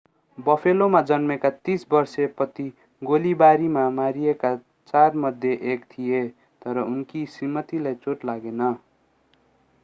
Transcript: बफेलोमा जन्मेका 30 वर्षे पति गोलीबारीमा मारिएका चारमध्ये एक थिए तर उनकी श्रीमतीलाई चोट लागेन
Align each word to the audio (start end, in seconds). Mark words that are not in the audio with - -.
बफेलोमा 0.37 1.01
जन्मेका 1.09 1.49
30 1.67 1.83
वर्षे 1.91 2.25
पति 2.39 2.65
गोलीबारीमा 3.01 3.83
मारिएका 3.99 4.55
चारमध्ये 4.93 5.53
एक 5.73 5.85
थिए 5.91 6.27
तर 6.61 6.81
उनकी 6.85 7.25
श्रीमतीलाई 7.35 7.95
चोट 8.03 8.25
लागेन 8.25 8.67